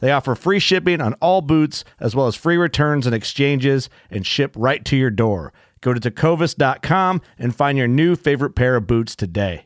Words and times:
They 0.00 0.12
offer 0.12 0.34
free 0.34 0.60
shipping 0.60 1.00
on 1.00 1.14
all 1.14 1.40
boots, 1.40 1.84
as 1.98 2.14
well 2.14 2.26
as 2.26 2.36
free 2.36 2.56
returns 2.56 3.06
and 3.06 3.14
exchanges, 3.14 3.90
and 4.10 4.24
ship 4.24 4.54
right 4.56 4.84
to 4.84 4.96
your 4.96 5.10
door. 5.10 5.52
Go 5.80 5.92
to 5.92 6.00
tecovas.com 6.00 7.20
and 7.38 7.54
find 7.54 7.78
your 7.78 7.88
new 7.88 8.16
favorite 8.16 8.54
pair 8.54 8.76
of 8.76 8.86
boots 8.86 9.16
today. 9.16 9.64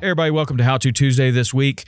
Hey 0.00 0.06
everybody, 0.06 0.30
welcome 0.30 0.56
to 0.56 0.64
How 0.64 0.78
To 0.78 0.92
Tuesday 0.92 1.30
this 1.30 1.52
week. 1.52 1.84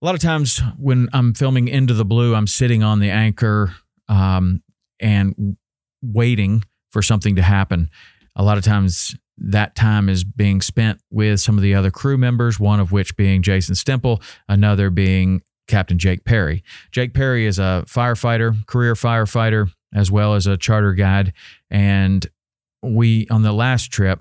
A 0.00 0.06
lot 0.06 0.14
of 0.14 0.22
times 0.22 0.62
when 0.78 1.10
I'm 1.12 1.34
filming 1.34 1.68
Into 1.68 1.92
the 1.92 2.06
Blue, 2.06 2.34
I'm 2.34 2.46
sitting 2.46 2.82
on 2.82 3.00
the 3.00 3.10
anchor 3.10 3.74
um, 4.08 4.62
and 5.00 5.56
waiting 6.02 6.64
for 6.90 7.02
something 7.02 7.36
to 7.36 7.42
happen. 7.42 7.90
A 8.36 8.42
lot 8.42 8.58
of 8.58 8.64
times 8.64 9.16
that 9.38 9.74
time 9.74 10.08
is 10.08 10.22
being 10.22 10.60
spent 10.60 11.00
with 11.10 11.40
some 11.40 11.56
of 11.56 11.62
the 11.62 11.74
other 11.74 11.90
crew 11.90 12.18
members, 12.18 12.60
one 12.60 12.80
of 12.80 12.92
which 12.92 13.16
being 13.16 13.42
Jason 13.42 13.74
Stemple, 13.74 14.22
another 14.48 14.90
being 14.90 15.42
Captain 15.66 15.98
Jake 15.98 16.24
Perry. 16.24 16.62
Jake 16.90 17.14
Perry 17.14 17.46
is 17.46 17.58
a 17.58 17.84
firefighter, 17.86 18.66
career 18.66 18.94
firefighter, 18.94 19.72
as 19.94 20.10
well 20.10 20.34
as 20.34 20.46
a 20.46 20.56
charter 20.56 20.92
guide. 20.92 21.32
And 21.70 22.26
we, 22.82 23.26
on 23.28 23.42
the 23.42 23.52
last 23.52 23.90
trip, 23.90 24.20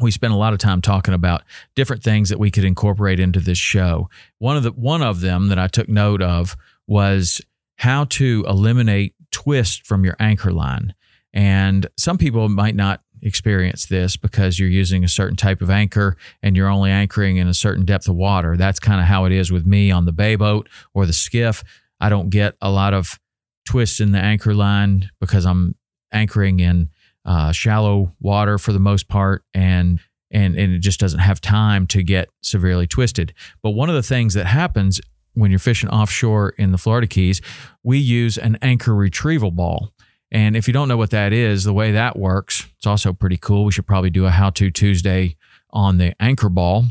we 0.00 0.10
spent 0.10 0.32
a 0.32 0.36
lot 0.36 0.52
of 0.52 0.58
time 0.58 0.80
talking 0.80 1.14
about 1.14 1.42
different 1.74 2.02
things 2.02 2.30
that 2.30 2.38
we 2.38 2.50
could 2.50 2.64
incorporate 2.64 3.20
into 3.20 3.40
this 3.40 3.58
show. 3.58 4.08
One 4.38 4.56
of 4.56 4.62
the 4.62 4.72
one 4.72 5.02
of 5.02 5.20
them 5.20 5.48
that 5.48 5.58
I 5.58 5.66
took 5.66 5.88
note 5.88 6.22
of 6.22 6.56
was 6.86 7.40
how 7.76 8.04
to 8.04 8.44
eliminate 8.48 9.14
twist 9.30 9.86
from 9.86 10.04
your 10.04 10.16
anchor 10.18 10.52
line. 10.52 10.94
And 11.32 11.86
some 11.96 12.18
people 12.18 12.48
might 12.48 12.74
not 12.74 13.02
experience 13.22 13.86
this 13.86 14.16
because 14.16 14.58
you're 14.58 14.68
using 14.68 15.04
a 15.04 15.08
certain 15.08 15.36
type 15.36 15.62
of 15.62 15.70
anchor 15.70 16.16
and 16.42 16.56
you're 16.56 16.68
only 16.68 16.90
anchoring 16.90 17.36
in 17.36 17.46
a 17.46 17.54
certain 17.54 17.84
depth 17.84 18.08
of 18.08 18.16
water. 18.16 18.56
That's 18.56 18.80
kind 18.80 19.00
of 19.00 19.06
how 19.06 19.26
it 19.26 19.32
is 19.32 19.52
with 19.52 19.66
me 19.66 19.90
on 19.90 20.06
the 20.06 20.12
bay 20.12 20.36
boat 20.36 20.68
or 20.94 21.06
the 21.06 21.12
skiff. 21.12 21.62
I 22.00 22.08
don't 22.08 22.30
get 22.30 22.56
a 22.60 22.70
lot 22.70 22.94
of 22.94 23.20
twists 23.68 24.00
in 24.00 24.12
the 24.12 24.18
anchor 24.18 24.54
line 24.54 25.10
because 25.20 25.44
I'm 25.44 25.76
anchoring 26.12 26.60
in 26.60 26.90
uh, 27.24 27.52
shallow 27.52 28.14
water 28.20 28.58
for 28.58 28.72
the 28.72 28.78
most 28.78 29.08
part, 29.08 29.44
and 29.54 30.00
and 30.30 30.56
and 30.56 30.72
it 30.72 30.78
just 30.78 30.98
doesn't 30.98 31.20
have 31.20 31.40
time 31.40 31.86
to 31.88 32.02
get 32.02 32.28
severely 32.42 32.86
twisted. 32.86 33.34
But 33.62 33.70
one 33.70 33.88
of 33.88 33.94
the 33.94 34.02
things 34.02 34.34
that 34.34 34.46
happens 34.46 35.00
when 35.34 35.50
you're 35.50 35.60
fishing 35.60 35.88
offshore 35.90 36.50
in 36.50 36.72
the 36.72 36.78
Florida 36.78 37.06
Keys, 37.06 37.40
we 37.82 37.98
use 37.98 38.36
an 38.36 38.58
anchor 38.62 38.94
retrieval 38.94 39.50
ball. 39.50 39.92
And 40.32 40.56
if 40.56 40.66
you 40.66 40.72
don't 40.72 40.88
know 40.88 40.96
what 40.96 41.10
that 41.10 41.32
is, 41.32 41.64
the 41.64 41.72
way 41.72 41.92
that 41.92 42.16
works, 42.18 42.66
it's 42.76 42.86
also 42.86 43.12
pretty 43.12 43.36
cool. 43.36 43.64
We 43.64 43.72
should 43.72 43.86
probably 43.86 44.10
do 44.10 44.26
a 44.26 44.30
how 44.30 44.50
to 44.50 44.70
Tuesday 44.70 45.36
on 45.70 45.98
the 45.98 46.14
anchor 46.20 46.48
ball. 46.48 46.86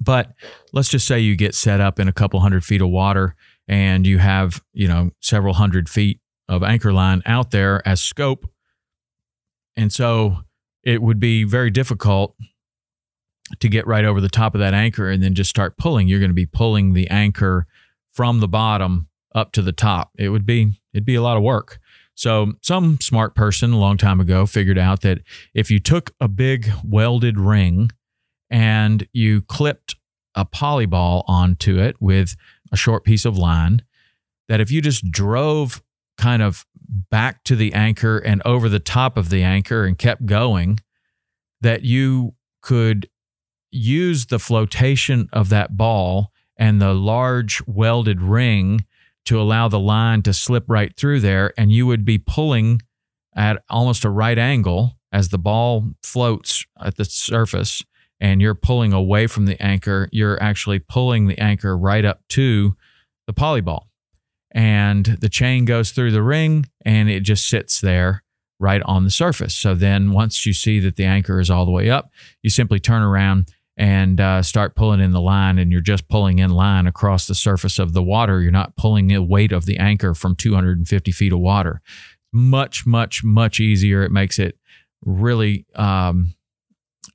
But 0.00 0.32
let's 0.72 0.88
just 0.88 1.06
say 1.06 1.20
you 1.20 1.36
get 1.36 1.54
set 1.54 1.80
up 1.80 2.00
in 2.00 2.08
a 2.08 2.12
couple 2.12 2.40
hundred 2.40 2.64
feet 2.64 2.82
of 2.82 2.88
water 2.88 3.36
and 3.68 4.06
you 4.06 4.18
have, 4.18 4.62
you 4.72 4.88
know, 4.88 5.10
several 5.20 5.54
hundred 5.54 5.88
feet 5.88 6.20
of 6.48 6.62
anchor 6.62 6.92
line 6.92 7.22
out 7.24 7.52
there 7.52 7.86
as 7.86 8.02
scope 8.02 8.46
and 9.76 9.92
so 9.92 10.38
it 10.82 11.02
would 11.02 11.18
be 11.18 11.44
very 11.44 11.70
difficult 11.70 12.36
to 13.60 13.68
get 13.68 13.86
right 13.86 14.04
over 14.04 14.20
the 14.20 14.28
top 14.28 14.54
of 14.54 14.60
that 14.60 14.74
anchor 14.74 15.10
and 15.10 15.22
then 15.22 15.34
just 15.34 15.50
start 15.50 15.76
pulling. 15.76 16.08
You're 16.08 16.20
going 16.20 16.30
to 16.30 16.34
be 16.34 16.46
pulling 16.46 16.94
the 16.94 17.08
anchor 17.10 17.66
from 18.12 18.40
the 18.40 18.48
bottom 18.48 19.08
up 19.34 19.52
to 19.52 19.62
the 19.62 19.72
top. 19.72 20.10
It 20.16 20.30
would 20.30 20.46
be 20.46 20.80
it'd 20.92 21.04
be 21.04 21.14
a 21.14 21.22
lot 21.22 21.36
of 21.36 21.42
work. 21.42 21.78
So 22.14 22.52
some 22.62 23.00
smart 23.00 23.34
person 23.34 23.72
a 23.72 23.78
long 23.78 23.96
time 23.96 24.20
ago 24.20 24.46
figured 24.46 24.78
out 24.78 25.00
that 25.02 25.18
if 25.52 25.70
you 25.70 25.80
took 25.80 26.12
a 26.20 26.28
big 26.28 26.70
welded 26.84 27.38
ring 27.38 27.90
and 28.48 29.06
you 29.12 29.42
clipped 29.42 29.96
a 30.36 30.46
polyball 30.46 31.24
onto 31.26 31.78
it 31.78 31.96
with 32.00 32.36
a 32.72 32.76
short 32.76 33.04
piece 33.04 33.24
of 33.24 33.36
line, 33.36 33.82
that 34.48 34.60
if 34.60 34.70
you 34.70 34.80
just 34.80 35.10
drove 35.10 35.82
kind 36.16 36.42
of 36.42 36.64
back 37.10 37.42
to 37.44 37.56
the 37.56 37.72
anchor 37.74 38.18
and 38.18 38.42
over 38.44 38.68
the 38.68 38.78
top 38.78 39.16
of 39.16 39.30
the 39.30 39.42
anchor 39.42 39.84
and 39.84 39.98
kept 39.98 40.26
going, 40.26 40.78
that 41.60 41.82
you 41.82 42.34
could 42.62 43.08
use 43.74 44.26
the 44.26 44.38
flotation 44.38 45.28
of 45.32 45.48
that 45.48 45.76
ball 45.76 46.30
and 46.56 46.80
the 46.80 46.94
large 46.94 47.62
welded 47.66 48.20
ring 48.20 48.84
to 49.24 49.40
allow 49.40 49.68
the 49.68 49.80
line 49.80 50.22
to 50.22 50.32
slip 50.32 50.64
right 50.68 50.96
through 50.96 51.20
there. 51.20 51.52
And 51.56 51.72
you 51.72 51.86
would 51.86 52.04
be 52.04 52.18
pulling 52.18 52.82
at 53.34 53.62
almost 53.68 54.04
a 54.04 54.10
right 54.10 54.38
angle 54.38 54.98
as 55.12 55.30
the 55.30 55.38
ball 55.38 55.90
floats 56.02 56.64
at 56.80 56.96
the 56.96 57.04
surface 57.04 57.82
and 58.20 58.40
you're 58.40 58.54
pulling 58.54 58.92
away 58.92 59.26
from 59.26 59.46
the 59.46 59.60
anchor. 59.60 60.08
You're 60.12 60.40
actually 60.42 60.78
pulling 60.78 61.26
the 61.26 61.38
anchor 61.38 61.76
right 61.76 62.04
up 62.04 62.20
to 62.30 62.76
the 63.26 63.34
polyball 63.34 63.86
and 64.54 65.04
the 65.04 65.28
chain 65.28 65.64
goes 65.64 65.90
through 65.90 66.12
the 66.12 66.22
ring 66.22 66.66
and 66.84 67.10
it 67.10 67.20
just 67.20 67.48
sits 67.48 67.80
there 67.80 68.22
right 68.60 68.82
on 68.84 69.04
the 69.04 69.10
surface. 69.10 69.54
So 69.54 69.74
then 69.74 70.12
once 70.12 70.46
you 70.46 70.52
see 70.52 70.78
that 70.80 70.96
the 70.96 71.04
anchor 71.04 71.40
is 71.40 71.50
all 71.50 71.64
the 71.64 71.72
way 71.72 71.90
up, 71.90 72.10
you 72.42 72.50
simply 72.50 72.78
turn 72.78 73.02
around 73.02 73.48
and 73.76 74.20
uh, 74.20 74.42
start 74.42 74.76
pulling 74.76 75.00
in 75.00 75.10
the 75.10 75.20
line 75.20 75.58
and 75.58 75.72
you're 75.72 75.80
just 75.80 76.08
pulling 76.08 76.38
in 76.38 76.50
line 76.50 76.86
across 76.86 77.26
the 77.26 77.34
surface 77.34 77.78
of 77.78 77.92
the 77.92 78.02
water. 78.02 78.40
You're 78.40 78.52
not 78.52 78.76
pulling 78.76 79.08
the 79.08 79.22
weight 79.22 79.52
of 79.52 79.66
the 79.66 79.78
anchor 79.78 80.14
from 80.14 80.36
250 80.36 81.10
feet 81.10 81.32
of 81.32 81.40
water. 81.40 81.80
Much, 82.32 82.86
much, 82.86 83.24
much 83.24 83.60
easier. 83.60 84.02
It 84.02 84.12
makes 84.12 84.38
it 84.38 84.58
really 85.04 85.66
um, 85.74 86.34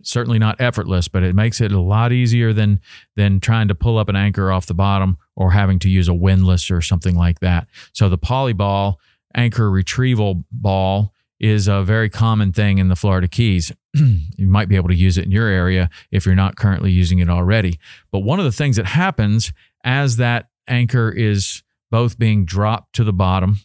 certainly 0.04 0.40
not 0.40 0.60
effortless, 0.60 1.08
but 1.08 1.24
it 1.24 1.36
makes 1.36 1.62
it 1.62 1.72
a 1.72 1.80
lot 1.80 2.12
easier 2.12 2.54
than 2.54 2.80
than 3.16 3.40
trying 3.40 3.68
to 3.68 3.76
pull 3.76 3.98
up 3.98 4.10
an 4.10 4.16
anchor 4.16 4.52
off 4.52 4.66
the 4.66 4.74
bottom 4.74 5.18
or 5.36 5.52
having 5.52 5.80
to 5.80 5.90
use 5.90 6.08
a 6.08 6.14
windlass 6.14 6.70
or 6.72 6.82
something 6.82 7.16
like 7.16 7.40
that. 7.40 7.68
So 7.94 8.10
the 8.10 8.18
polyball 8.18 8.96
anchor 9.36 9.70
retrieval 9.70 10.44
ball 10.52 11.14
is 11.40 11.68
a 11.68 11.84
very 11.84 12.10
common 12.10 12.52
thing 12.52 12.78
in 12.78 12.90
the 12.90 12.96
Florida 12.96 13.28
Keys. 13.28 13.72
you 13.94 14.48
might 14.48 14.70
be 14.70 14.76
able 14.76 14.90
to 14.90 14.96
use 14.96 15.18
it 15.18 15.26
in 15.26 15.32
your 15.32 15.48
area 15.48 15.90
if 16.12 16.26
you're 16.26 16.36
not 16.36 16.56
currently 16.56 16.92
using 16.92 17.20
it 17.20 17.30
already. 17.30 17.80
But 18.12 18.20
one 18.20 18.40
of 18.40 18.46
the 18.46 18.52
things 18.52 18.76
that 18.76 18.86
happens 18.86 19.52
as 19.84 20.18
that 20.18 20.50
anchor 20.68 21.12
is 21.12 21.64
both 21.92 22.20
being 22.20 22.46
dropped 22.46 22.94
to 22.96 23.04
the 23.04 23.14
bottom 23.14 23.60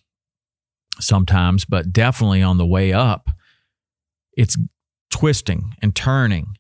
sometimes, 1.00 1.65
but 1.65 1.93
definitely 1.93 2.43
on 2.43 2.56
the 2.56 2.67
way 2.67 2.93
up, 2.93 3.31
it's 4.37 4.56
twisting 5.11 5.75
and 5.82 5.94
turning. 5.94 6.56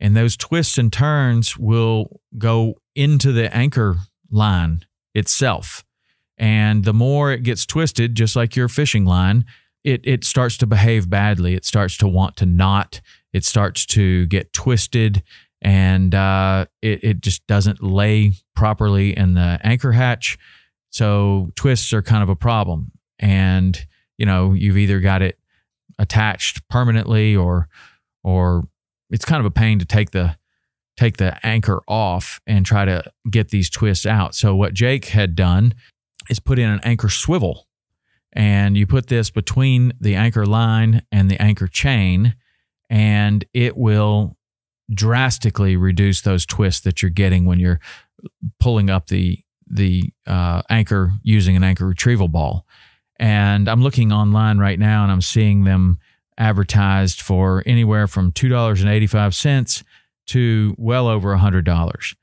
And 0.00 0.16
those 0.16 0.36
twists 0.36 0.78
and 0.78 0.92
turns 0.92 1.58
will 1.58 2.20
go 2.36 2.76
into 2.94 3.32
the 3.32 3.54
anchor 3.54 3.96
line 4.30 4.84
itself. 5.14 5.84
And 6.36 6.84
the 6.84 6.94
more 6.94 7.32
it 7.32 7.42
gets 7.42 7.66
twisted, 7.66 8.14
just 8.14 8.36
like 8.36 8.54
your 8.54 8.68
fishing 8.68 9.04
line, 9.04 9.44
it, 9.88 10.02
it 10.04 10.24
starts 10.24 10.58
to 10.58 10.66
behave 10.66 11.08
badly. 11.08 11.54
It 11.54 11.64
starts 11.64 11.96
to 11.98 12.08
want 12.08 12.36
to 12.36 12.46
knot. 12.46 13.00
It 13.32 13.44
starts 13.44 13.86
to 13.86 14.26
get 14.26 14.52
twisted 14.52 15.22
and 15.62 16.14
uh, 16.14 16.66
it, 16.82 17.02
it 17.02 17.20
just 17.20 17.46
doesn't 17.46 17.82
lay 17.82 18.32
properly 18.54 19.16
in 19.16 19.34
the 19.34 19.58
anchor 19.62 19.92
hatch. 19.92 20.38
So 20.90 21.50
twists 21.56 21.92
are 21.92 22.02
kind 22.02 22.22
of 22.22 22.28
a 22.28 22.36
problem. 22.36 22.92
And, 23.18 23.86
you 24.18 24.26
know, 24.26 24.52
you've 24.52 24.76
either 24.76 25.00
got 25.00 25.22
it 25.22 25.38
attached 25.98 26.68
permanently 26.68 27.34
or, 27.34 27.68
or 28.22 28.64
it's 29.10 29.24
kind 29.24 29.40
of 29.40 29.46
a 29.46 29.50
pain 29.50 29.78
to 29.78 29.84
take 29.84 30.10
the, 30.10 30.36
take 30.98 31.16
the 31.16 31.44
anchor 31.44 31.82
off 31.88 32.40
and 32.46 32.64
try 32.64 32.84
to 32.84 33.02
get 33.30 33.48
these 33.48 33.70
twists 33.70 34.06
out. 34.06 34.34
So 34.34 34.54
what 34.54 34.74
Jake 34.74 35.06
had 35.06 35.34
done 35.34 35.74
is 36.28 36.40
put 36.40 36.58
in 36.58 36.68
an 36.68 36.80
anchor 36.84 37.08
swivel 37.08 37.67
and 38.32 38.76
you 38.76 38.86
put 38.86 39.06
this 39.06 39.30
between 39.30 39.92
the 40.00 40.14
anchor 40.14 40.46
line 40.46 41.02
and 41.10 41.30
the 41.30 41.40
anchor 41.40 41.66
chain 41.66 42.34
and 42.90 43.44
it 43.52 43.76
will 43.76 44.36
drastically 44.92 45.76
reduce 45.76 46.22
those 46.22 46.46
twists 46.46 46.80
that 46.82 47.02
you're 47.02 47.10
getting 47.10 47.44
when 47.44 47.58
you're 47.58 47.80
pulling 48.58 48.90
up 48.90 49.08
the 49.08 49.38
the 49.70 50.02
uh, 50.26 50.62
anchor 50.70 51.12
using 51.22 51.54
an 51.54 51.62
anchor 51.62 51.86
retrieval 51.86 52.28
ball. 52.28 52.64
And 53.20 53.68
I'm 53.68 53.82
looking 53.82 54.12
online 54.12 54.58
right 54.58 54.78
now 54.78 55.02
and 55.02 55.12
I'm 55.12 55.20
seeing 55.20 55.64
them 55.64 55.98
advertised 56.38 57.20
for 57.20 57.62
anywhere 57.66 58.06
from 58.06 58.32
$2.85 58.32 59.84
to 60.28 60.74
well 60.78 61.06
over 61.06 61.34
a 61.34 61.38
$100. 61.38 62.16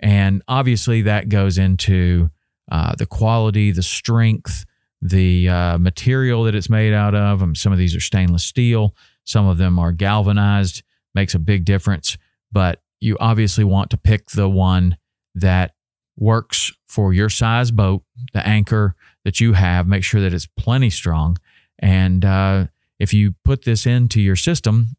And 0.00 0.42
obviously, 0.46 1.02
that 1.02 1.28
goes 1.28 1.58
into 1.58 2.30
uh, 2.70 2.94
the 2.96 3.06
quality, 3.06 3.72
the 3.72 3.82
strength, 3.82 4.64
the 5.02 5.48
uh, 5.48 5.78
material 5.78 6.44
that 6.44 6.54
it's 6.54 6.70
made 6.70 6.92
out 6.92 7.14
of. 7.14 7.42
Um, 7.42 7.54
some 7.54 7.72
of 7.72 7.78
these 7.78 7.94
are 7.94 8.00
stainless 8.00 8.44
steel, 8.44 8.94
some 9.24 9.46
of 9.46 9.58
them 9.58 9.78
are 9.78 9.92
galvanized, 9.92 10.82
makes 11.14 11.34
a 11.34 11.38
big 11.38 11.64
difference. 11.64 12.16
But 12.50 12.80
you 13.00 13.16
obviously 13.20 13.64
want 13.64 13.90
to 13.90 13.96
pick 13.96 14.30
the 14.30 14.48
one 14.48 14.96
that 15.34 15.74
works 16.16 16.72
for 16.86 17.12
your 17.12 17.28
size 17.28 17.70
boat, 17.70 18.02
the 18.32 18.46
anchor 18.46 18.94
that 19.24 19.40
you 19.40 19.52
have. 19.52 19.86
Make 19.86 20.04
sure 20.04 20.20
that 20.20 20.32
it's 20.32 20.46
plenty 20.46 20.90
strong. 20.90 21.36
And 21.78 22.24
uh, 22.24 22.66
if 22.98 23.12
you 23.12 23.34
put 23.44 23.64
this 23.64 23.86
into 23.86 24.20
your 24.20 24.36
system, 24.36 24.96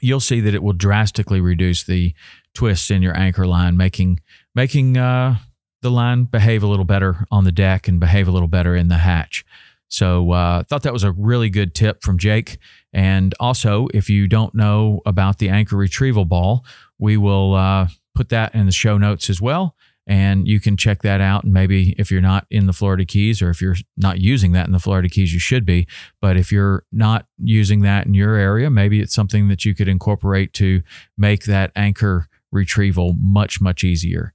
you'll 0.00 0.20
see 0.20 0.40
that 0.40 0.54
it 0.54 0.62
will 0.62 0.72
drastically 0.72 1.40
reduce 1.40 1.84
the 1.84 2.14
twists 2.54 2.90
in 2.90 3.02
your 3.02 3.16
anchor 3.16 3.46
line, 3.46 3.76
making 3.76 4.20
making 4.54 4.96
uh, 4.96 5.36
the 5.84 5.90
line 5.90 6.24
behave 6.24 6.62
a 6.62 6.66
little 6.66 6.86
better 6.86 7.26
on 7.30 7.44
the 7.44 7.52
deck 7.52 7.86
and 7.86 8.00
behave 8.00 8.26
a 8.26 8.30
little 8.30 8.48
better 8.48 8.74
in 8.74 8.88
the 8.88 8.96
hatch. 8.96 9.44
So 9.88 10.32
I 10.32 10.56
uh, 10.56 10.62
thought 10.62 10.82
that 10.82 10.94
was 10.94 11.04
a 11.04 11.12
really 11.12 11.50
good 11.50 11.74
tip 11.74 12.02
from 12.02 12.16
Jake. 12.18 12.56
And 12.94 13.34
also, 13.38 13.88
if 13.92 14.08
you 14.08 14.26
don't 14.26 14.54
know 14.54 15.02
about 15.04 15.38
the 15.38 15.50
anchor 15.50 15.76
retrieval 15.76 16.24
ball, 16.24 16.64
we 16.98 17.18
will 17.18 17.54
uh, 17.54 17.88
put 18.14 18.30
that 18.30 18.54
in 18.54 18.64
the 18.64 18.72
show 18.72 18.96
notes 18.96 19.28
as 19.28 19.42
well. 19.42 19.76
And 20.06 20.48
you 20.48 20.58
can 20.58 20.78
check 20.78 21.02
that 21.02 21.20
out. 21.20 21.44
And 21.44 21.52
maybe 21.52 21.94
if 21.98 22.10
you're 22.10 22.22
not 22.22 22.46
in 22.50 22.66
the 22.66 22.72
Florida 22.72 23.04
Keys 23.04 23.42
or 23.42 23.50
if 23.50 23.60
you're 23.60 23.76
not 23.94 24.20
using 24.20 24.52
that 24.52 24.66
in 24.66 24.72
the 24.72 24.80
Florida 24.80 25.10
Keys, 25.10 25.34
you 25.34 25.38
should 25.38 25.66
be. 25.66 25.86
But 26.18 26.38
if 26.38 26.50
you're 26.50 26.84
not 26.92 27.26
using 27.36 27.82
that 27.82 28.06
in 28.06 28.14
your 28.14 28.36
area, 28.36 28.70
maybe 28.70 29.02
it's 29.02 29.14
something 29.14 29.48
that 29.48 29.66
you 29.66 29.74
could 29.74 29.88
incorporate 29.88 30.54
to 30.54 30.82
make 31.18 31.44
that 31.44 31.72
anchor 31.76 32.28
retrieval 32.50 33.12
much, 33.20 33.60
much 33.60 33.84
easier. 33.84 34.32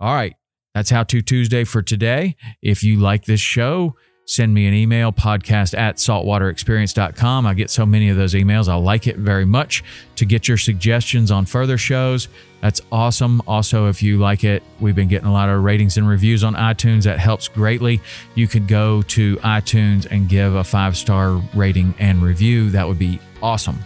All 0.00 0.14
right. 0.14 0.34
That's 0.76 0.90
How 0.90 1.04
To 1.04 1.22
Tuesday 1.22 1.64
for 1.64 1.80
today. 1.80 2.36
If 2.60 2.84
you 2.84 2.98
like 2.98 3.24
this 3.24 3.40
show, 3.40 3.96
send 4.26 4.52
me 4.52 4.66
an 4.66 4.74
email 4.74 5.10
podcast 5.10 5.72
at 5.78 5.96
saltwaterexperience.com 5.96 7.46
i 7.46 7.54
get 7.54 7.70
so 7.70 7.86
many 7.86 8.10
of 8.10 8.18
those 8.18 8.34
emails. 8.34 8.68
I 8.68 8.74
like 8.74 9.06
it 9.06 9.16
very 9.16 9.46
much 9.46 9.82
to 10.16 10.26
get 10.26 10.48
your 10.48 10.58
suggestions 10.58 11.30
on 11.30 11.46
further 11.46 11.78
shows. 11.78 12.28
That's 12.60 12.82
awesome. 12.92 13.40
Also 13.46 13.88
if 13.88 14.02
you 14.02 14.18
like 14.18 14.44
it 14.44 14.62
we've 14.78 14.94
been 14.94 15.08
getting 15.08 15.28
a 15.28 15.32
lot 15.32 15.48
of 15.48 15.64
ratings 15.64 15.96
and 15.96 16.06
reviews 16.06 16.44
on 16.44 16.54
itunes. 16.54 17.04
That 17.04 17.18
helps 17.18 17.48
greatly. 17.48 18.02
You 18.34 18.46
could 18.46 18.68
go 18.68 19.00
to 19.00 19.36
itunes 19.38 20.06
and 20.10 20.28
give 20.28 20.56
a 20.56 20.64
five 20.64 20.94
star 20.94 21.40
rating 21.54 21.94
and 21.98 22.22
review. 22.22 22.68
That 22.68 22.86
would 22.86 22.98
be 22.98 23.18
awesome. 23.42 23.78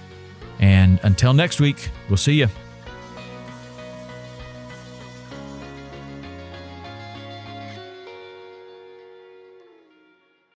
And 0.59 0.99
until 1.05 1.35
next 1.35 1.61
week 1.61 1.89
we'll 2.09 2.17
see 2.17 2.35
you 2.35 2.49